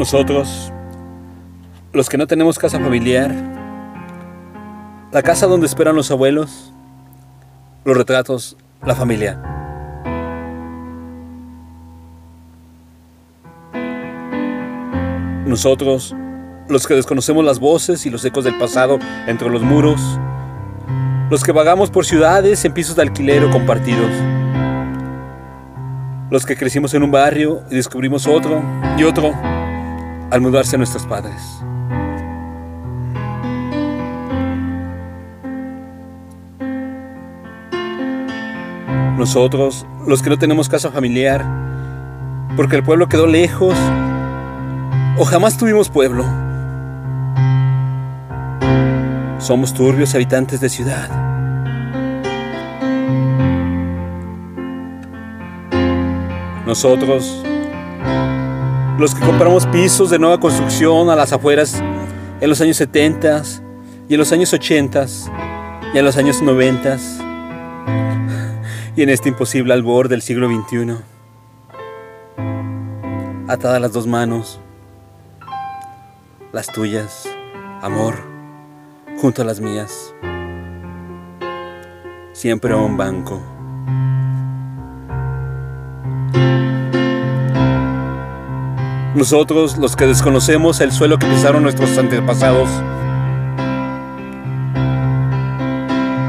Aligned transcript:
Nosotros, 0.00 0.72
los 1.92 2.08
que 2.08 2.16
no 2.16 2.26
tenemos 2.26 2.58
casa 2.58 2.80
familiar, 2.80 3.34
la 5.12 5.20
casa 5.20 5.46
donde 5.46 5.66
esperan 5.66 5.94
los 5.94 6.10
abuelos, 6.10 6.72
los 7.84 7.98
retratos, 7.98 8.56
la 8.82 8.94
familia. 8.94 9.38
Nosotros, 15.44 16.16
los 16.70 16.86
que 16.86 16.94
desconocemos 16.94 17.44
las 17.44 17.60
voces 17.60 18.06
y 18.06 18.10
los 18.10 18.24
ecos 18.24 18.44
del 18.44 18.56
pasado 18.56 18.98
entre 19.26 19.50
los 19.50 19.60
muros, 19.60 20.00
los 21.28 21.44
que 21.44 21.52
vagamos 21.52 21.90
por 21.90 22.06
ciudades 22.06 22.64
en 22.64 22.72
pisos 22.72 22.96
de 22.96 23.02
alquiler 23.02 23.44
o 23.44 23.50
compartidos, 23.50 24.10
los 26.30 26.46
que 26.46 26.56
crecimos 26.56 26.94
en 26.94 27.02
un 27.02 27.10
barrio 27.10 27.64
y 27.70 27.74
descubrimos 27.74 28.26
otro 28.26 28.62
y 28.96 29.04
otro 29.04 29.34
al 30.30 30.40
mudarse 30.40 30.78
nuestros 30.78 31.06
padres. 31.06 31.60
Nosotros, 39.18 39.86
los 40.06 40.22
que 40.22 40.30
no 40.30 40.38
tenemos 40.38 40.68
casa 40.68 40.90
familiar, 40.90 41.44
porque 42.56 42.76
el 42.76 42.82
pueblo 42.82 43.08
quedó 43.08 43.26
lejos 43.26 43.76
o 45.18 45.24
jamás 45.24 45.58
tuvimos 45.58 45.90
pueblo. 45.90 46.24
Somos 49.38 49.74
turbios 49.74 50.14
habitantes 50.14 50.60
de 50.60 50.68
ciudad. 50.68 51.10
Nosotros, 56.66 57.44
los 59.00 59.14
que 59.14 59.24
compramos 59.24 59.66
pisos 59.68 60.10
de 60.10 60.18
nueva 60.18 60.38
construcción 60.38 61.08
a 61.08 61.16
las 61.16 61.32
afueras 61.32 61.82
en 62.38 62.50
los 62.50 62.60
años 62.60 62.76
70 62.76 63.42
y 64.10 64.12
en 64.12 64.18
los 64.18 64.30
años 64.30 64.52
80 64.52 65.06
y 65.94 65.98
en 65.98 66.04
los 66.04 66.18
años 66.18 66.42
90 66.42 66.98
y 68.96 69.02
en 69.02 69.08
este 69.08 69.30
imposible 69.30 69.72
albor 69.72 70.08
del 70.08 70.20
siglo 70.20 70.48
XXI. 70.48 70.96
Atadas 73.48 73.80
las 73.80 73.92
dos 73.94 74.06
manos, 74.06 74.60
las 76.52 76.66
tuyas, 76.66 77.26
amor, 77.80 78.16
junto 79.18 79.40
a 79.40 79.46
las 79.46 79.60
mías, 79.60 80.14
siempre 82.34 82.74
a 82.74 82.76
un 82.76 82.98
banco. 82.98 83.40
Nosotros, 89.20 89.76
los 89.76 89.96
que 89.96 90.06
desconocemos 90.06 90.80
el 90.80 90.92
suelo 90.92 91.18
que 91.18 91.26
pisaron 91.26 91.62
nuestros 91.62 91.98
antepasados. 91.98 92.70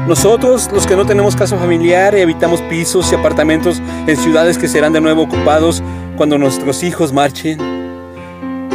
Nosotros, 0.06 0.68
los 0.70 0.86
que 0.86 0.94
no 0.94 1.06
tenemos 1.06 1.34
casa 1.34 1.56
familiar 1.56 2.14
y 2.14 2.20
habitamos 2.20 2.60
pisos 2.60 3.10
y 3.10 3.14
apartamentos 3.14 3.80
en 4.06 4.14
ciudades 4.18 4.58
que 4.58 4.68
serán 4.68 4.92
de 4.92 5.00
nuevo 5.00 5.22
ocupados 5.22 5.82
cuando 6.18 6.36
nuestros 6.36 6.82
hijos 6.82 7.14
marchen. 7.14 7.58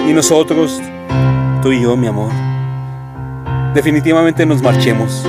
Y 0.09 0.13
nosotros, 0.13 0.81
tú 1.61 1.71
y 1.71 1.83
yo, 1.83 1.95
mi 1.95 2.07
amor, 2.07 2.31
definitivamente 3.75 4.47
nos 4.47 4.63
marchemos. 4.63 5.27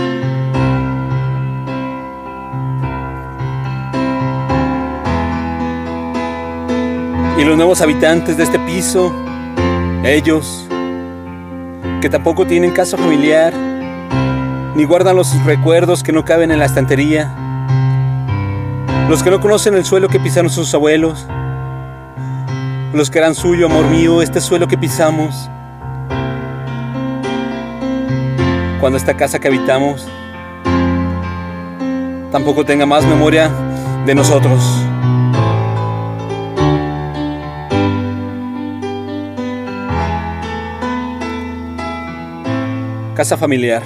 Y 7.39 7.45
los 7.45 7.57
nuevos 7.57 7.81
habitantes 7.81 8.37
de 8.37 8.43
este 8.43 8.59
piso, 8.59 9.15
ellos, 10.05 10.67
que 12.01 12.09
tampoco 12.09 12.47
tienen 12.47 12.73
casa 12.73 12.97
familiar, 12.97 13.53
ni 14.75 14.85
guardan 14.85 15.15
los 15.15 15.45
recuerdos 15.45 16.03
que 16.03 16.11
no 16.11 16.25
caben 16.25 16.51
en 16.51 16.59
la 16.59 16.65
estantería, 16.65 17.33
los 19.09 19.23
que 19.23 19.31
no 19.31 19.41
conocen 19.41 19.75
el 19.75 19.85
suelo 19.85 20.09
que 20.09 20.19
pisaron 20.19 20.51
sus 20.51 20.75
abuelos, 20.75 21.27
los 22.93 23.09
que 23.09 23.19
eran 23.19 23.37
suyo, 23.37 23.67
amor 23.67 23.87
mío, 23.87 24.21
este 24.21 24.41
suelo 24.41 24.67
que 24.67 24.77
pisamos, 24.77 25.49
cuando 28.81 28.97
esta 28.97 29.15
casa 29.17 29.39
que 29.39 29.47
habitamos 29.47 30.09
tampoco 32.33 32.65
tenga 32.65 32.85
más 32.85 33.05
memoria 33.05 33.49
de 34.07 34.15
nosotros. 34.15 34.88
Casa 43.19 43.37
familiar. 43.37 43.83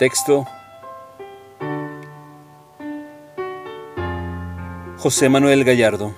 Texto. 0.00 0.44
José 4.98 5.28
Manuel 5.28 5.62
Gallardo. 5.62 6.12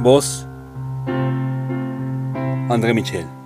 Voz. 0.00 0.48
André 2.70 2.94
Michel. 2.94 3.37